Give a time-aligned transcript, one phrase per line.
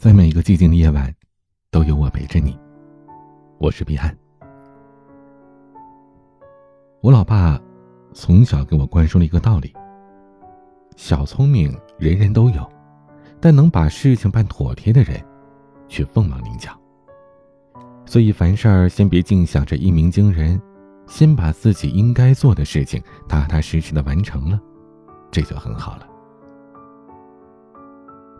[0.00, 1.14] 在每一个寂静的夜晚，
[1.70, 2.58] 都有我陪着你。
[3.58, 4.16] 我是彼岸。
[7.02, 7.60] 我老爸
[8.14, 9.74] 从小给我灌输了一个道理：
[10.96, 12.66] 小聪明人人都有，
[13.42, 15.22] 但能把事情办妥帖的人，
[15.86, 16.70] 却凤毛麟角。
[18.06, 20.58] 所以凡事儿先别净想着一鸣惊人，
[21.06, 24.58] 先把自己应该做的事情踏踏实实的完成了，
[25.30, 26.06] 这就很好了。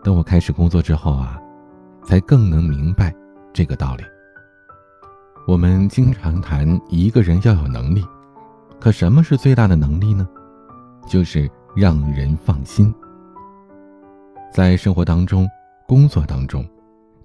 [0.03, 1.39] 等我开始工作之后啊。
[2.03, 3.13] 才更能明白
[3.53, 4.03] 这个道理。
[5.47, 8.05] 我们经常谈一个人要有能力，
[8.79, 10.27] 可什么是最大的能力呢？
[11.07, 12.93] 就是让人放心。
[14.53, 15.47] 在生活当中、
[15.87, 16.67] 工作当中，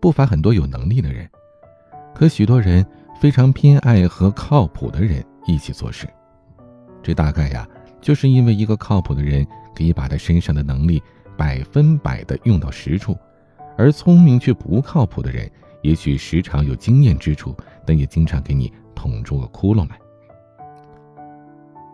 [0.01, 1.29] 不乏很多有能力的人，
[2.15, 2.85] 可许多人
[3.21, 6.09] 非常偏爱和靠谱的人一起做事。
[7.03, 7.69] 这大概呀，
[8.01, 11.03] 就是因为一个靠谱的人可以把他身上的能力
[11.37, 13.17] 百分百的用到实处。
[13.77, 15.51] 而聪明却不靠谱的人，
[15.83, 19.99] 也许时常有经验之处，但也经常给你捅出个窟窿来。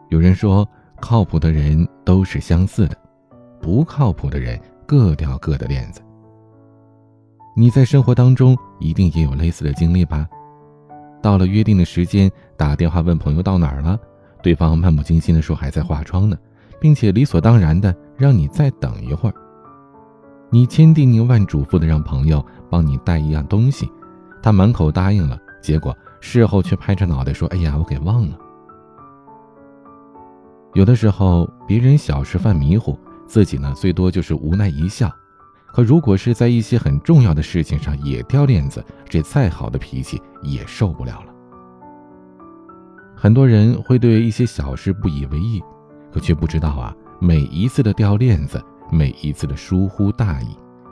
[0.09, 0.69] 有人说，
[1.01, 2.97] 靠谱的人都是相似的，
[3.61, 6.01] 不靠谱的人各掉各的链子。
[7.57, 10.29] 你在生活当中一定也有类似的经历吧？
[11.21, 13.99] 到了约定的时间，打电话问朋友到哪儿了，
[14.43, 16.37] 对方漫不经心的说还在化妆呢，
[16.81, 19.35] 并且理所当然的让你再等一会儿。
[20.55, 23.91] 你千叮咛万嘱咐的让朋友帮你带一样东西，
[24.43, 28.39] 他满口答应了，结果事后却拍着脑袋说：“哎呀，我给忘了。”
[30.77, 35.11] 有的时候别人小事犯迷糊，自己呢最多就是无奈一笑。
[35.73, 41.33] 可如果是在一些很重要的事情上也掉链子，这再好的脾气也受不了了。
[43.17, 45.63] 很多人会对一些小事不以为意，
[46.13, 48.63] 可却不知道啊，每一次的掉链子。
[48.95, 50.49] 每一次的疏忽大意，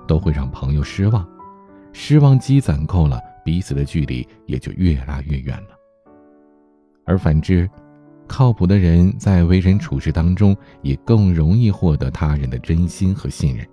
[0.08, 1.28] 都会让朋友失望，
[1.92, 5.76] 失望积攒够了，彼此的距离也就越拉越远了。
[7.04, 7.68] 而反之，
[8.26, 13.66] 靠谱的人在为人处事当中，也更容易获得他人的真心和信任。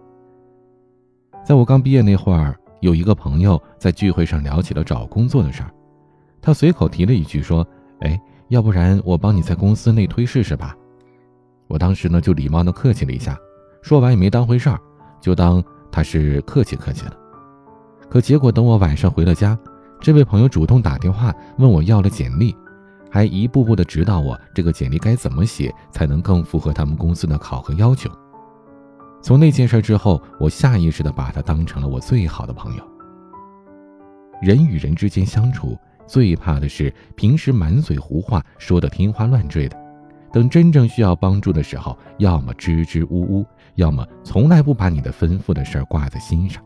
[1.46, 5.72] 在我刚毕业那会儿，有一个朋友在聚会上聊起了找工作的事儿，
[6.42, 7.66] 他随口提了一句说
[8.02, 10.76] ：“哎，要不然我帮你在公司内推试试吧。”
[11.70, 13.38] 我当时呢就礼貌的客气了一下。
[13.82, 14.80] 说完也没当回事儿，
[15.22, 17.14] 就当他是客气客气了。
[18.10, 19.58] 可结果等我晚上回了家，
[20.00, 22.56] 这位朋友主动打电话问我要了简历，
[23.10, 28.10] 还一步步的指导我这个简历该怎么写才能更符合他们公司的考核要求。
[29.22, 32.84] 从那件事之后，我下意识的把他当成了我最好的朋友。
[34.42, 39.76] 人与人之间相处，最怕的是平时满嘴胡话，说的天花乱坠的。
[40.32, 43.46] 等真正需要帮助的时候，要么支支吾吾，
[43.78, 46.64] 要么从来不把你的吩咐的事儿挂在心上。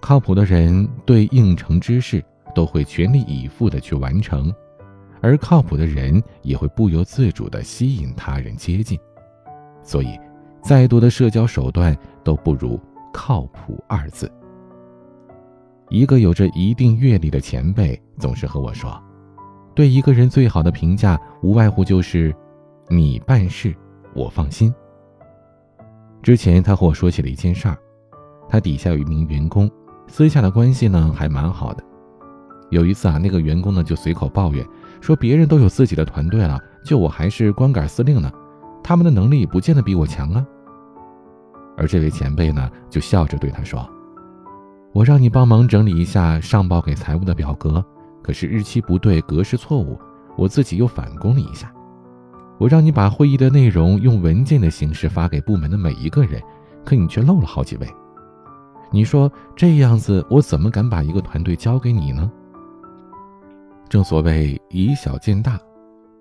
[0.00, 4.52] 靠谱的人对应承之事都会全力以赴的去完成，
[5.20, 8.98] 而靠谱的人也会不由自主的吸引他人接近。
[9.82, 10.18] 所以，
[10.62, 12.80] 再多的社交手段都不如
[13.12, 14.30] “靠谱”二字。
[15.88, 19.00] 一个有着一定阅历的前辈总是和我说。
[19.74, 22.34] 对一个人最好的评价，无外乎就是，
[22.88, 23.74] 你办事
[24.14, 24.72] 我放心。
[26.22, 27.76] 之前他和我说起了一件事儿，
[28.48, 29.68] 他底下有一名员工，
[30.06, 31.82] 私下的关系呢还蛮好的。
[32.70, 34.64] 有一次啊，那个员工呢就随口抱怨
[35.00, 38.30] 说，别人都有自己的团队了，就我还是光杆司令呢，
[38.84, 40.46] 他们的能力不见得比我强啊。
[41.76, 43.84] 而这位前辈呢就笑着对他说
[44.94, 47.84] ：“我让你帮忙整理一下上报给财务的表格。”
[48.22, 49.98] 可是日期不对，格式错误，
[50.36, 51.72] 我自己又返工了一下。
[52.62, 56.40] 我让你把会议的内容用文件的形式发给部门的每一个人，
[56.84, 57.88] 可你却漏了好几位。
[58.92, 62.30] 你说这样子，我怎么敢把一个团队交给你呢？
[63.88, 65.58] 正所谓以小见大，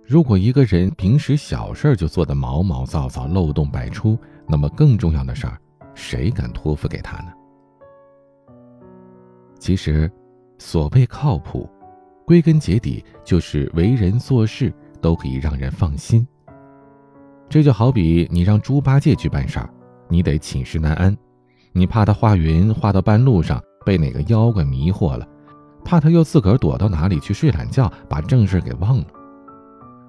[0.03, 5.55] 如果一个人平时小事就做得毛毛躁躁、漏洞百出，那么更重要的事儿，
[5.93, 7.31] 谁敢托付给他呢？
[9.59, 10.11] 其实，
[10.57, 11.69] 所谓靠谱。
[12.25, 16.25] 归根结底，就是为人做事都可以让人放心。
[17.49, 19.69] 这就好比你让猪八戒去办事儿，
[20.07, 21.17] 你得寝食难安，
[21.73, 25.27] 你怕他画云画到半路上被哪个妖怪迷惑了，
[25.83, 29.05] 怕他又自个儿躲到哪里去睡懒觉，把正事给忘了。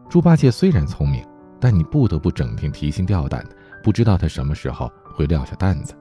[0.08, 1.26] 猪八戒虽然聪明，
[1.58, 5.94] 但你不得不整天提心吊胆的，不知道他什么时候会撂下担子。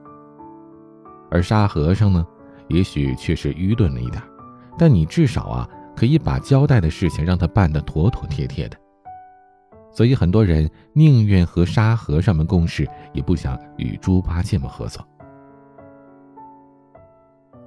[1.30, 2.24] 而沙和尚呢，
[2.68, 4.22] 也许确实愚钝了一点，
[4.78, 5.68] 但你至少啊。
[5.94, 8.76] 可以把交代的事情让他办得妥妥帖帖的，
[9.92, 15.06] 所以很多人宁愿和沙和尚们共事，也不想与猪八戒们合作。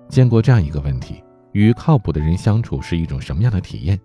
[0.10, 4.00] 见过这样一个问题：与靠谱的人相处是一种什么样的体验？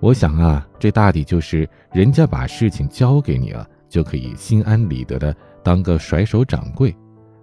[0.00, 6.96] 我想啊，这大抵就是人家把事情交给你了，就可以心安理得的当个甩手掌柜，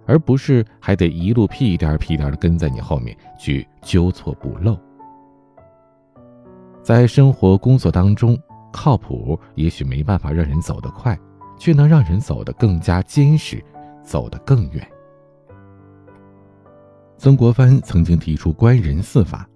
[0.06, 4.76] 而不是还得一路屁颠儿屁颠儿的跟在你后面去纠错补漏。
[6.82, 8.36] 在生活工作当中，
[8.72, 11.18] 靠谱也许没办法让人走得快，
[11.58, 13.62] 却能让人走得更加坚实，
[14.02, 14.86] 走得更远。
[17.16, 19.48] 曾国藩曾经提出官人四法：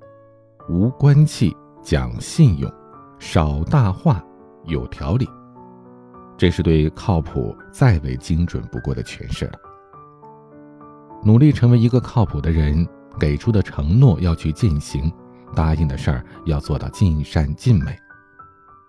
[0.68, 2.70] 无官气，讲信用。
[3.20, 4.20] 少大话，
[4.64, 5.28] 有条理，
[6.36, 9.52] 这是对靠谱再为精准不过的诠释了。
[11.24, 12.84] 努力成为一个靠谱的人，
[13.20, 15.12] 给出的承诺要去践行，
[15.54, 17.96] 答应的事儿要做到尽善尽美。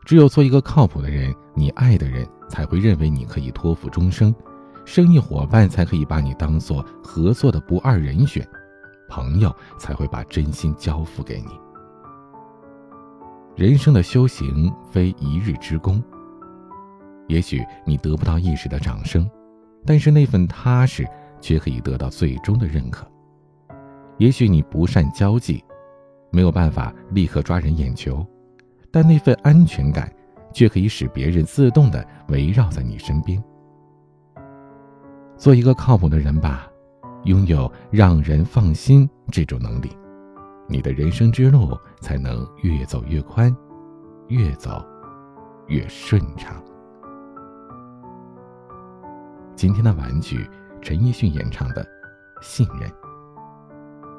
[0.06, 4.34] 只有做一个靠谱的人，你爱的人才会认为你可以托付终生，
[4.86, 8.48] 生意伙伴才可以把你当做合作的不二人选，
[9.10, 11.58] 朋友才会把真心交付给你。
[13.56, 16.04] 人生的修行非一日之功。
[17.28, 19.30] 也许你得不到一时的掌声，
[19.86, 21.08] 但是那份踏实
[21.40, 23.08] 却可以得到最终的认可。
[24.18, 25.64] 也许你不善交际，
[26.32, 28.26] 没有办法立刻抓人眼球，
[28.94, 30.08] 但那份安全感
[30.54, 33.44] 却可以使别人自动的围绕在你身边。
[35.36, 36.68] 做一个靠谱的人吧，
[37.24, 39.90] 拥有让人放心这种能力。
[40.70, 43.54] 你的人生之路才能越走越宽，
[44.28, 44.86] 越走
[45.66, 46.64] 越顺畅。
[49.56, 50.48] 今天的玩具，
[50.84, 51.84] 陈奕迅演唱的
[52.44, 52.88] 《信任》。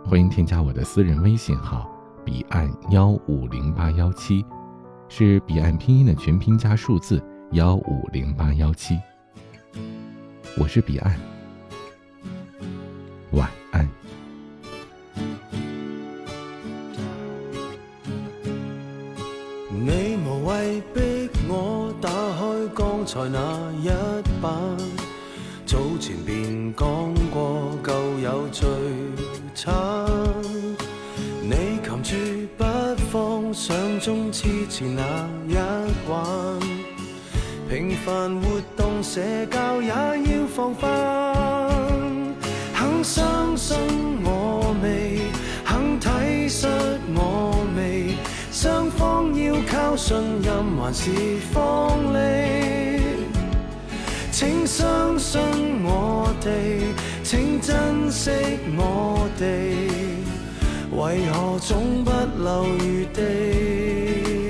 [0.04, 1.88] 欢迎添加我的私人微信号：
[2.24, 4.44] 彼岸幺五零八幺七，
[5.16, 7.22] 是彼岸拼音的全拼加数字
[7.52, 8.98] 幺五零八幺七。
[10.58, 11.16] 我是彼岸。
[13.30, 13.88] 晚安。
[19.70, 23.88] 你无谓逼我打开刚才那一
[24.42, 24.52] 版，
[25.64, 27.70] 早前便讲过
[33.66, 35.02] 想中痴缠那
[35.48, 35.56] 一
[36.06, 36.20] 晚。
[37.66, 41.34] 平凡活动社交也要防范。
[42.74, 43.74] 肯相信
[44.22, 45.18] 我未，
[45.64, 46.68] 肯体恤
[47.14, 48.16] 我未，
[48.52, 51.10] 双方要靠信任还是
[51.50, 52.18] 放利？
[54.30, 55.40] 请相信
[55.82, 58.30] 我哋，请珍惜
[58.76, 59.88] 我哋，
[60.96, 64.43] 为何总不留余地？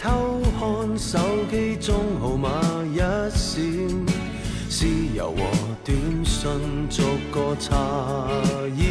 [0.00, 1.18] 偷看手
[1.50, 2.48] 机中号码
[2.92, 3.62] 一闪，
[4.68, 5.36] 私邮和
[5.84, 7.70] 短信逐个查
[8.76, 8.82] 验。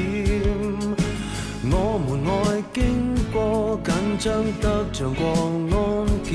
[1.64, 5.24] 我们爱经过紧张得像过
[5.72, 6.32] 安检，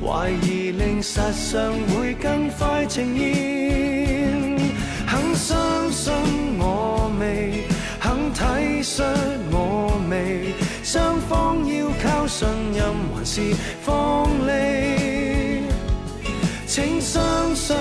[0.00, 4.56] 怀疑令实上会更快呈现。
[5.06, 6.12] 肯相信
[6.58, 7.64] 我未，
[8.00, 9.02] 肯体恤
[9.50, 11.37] 我未，双方。
[13.30, 13.42] 是
[13.84, 15.62] 放利，
[16.66, 17.76] 请相信。